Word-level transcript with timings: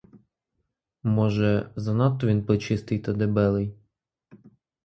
Може, 1.03 1.71
занадто 1.75 2.27
він 2.27 2.45
плечистий 2.45 2.99
та 2.99 3.13
дебелий? 3.13 3.73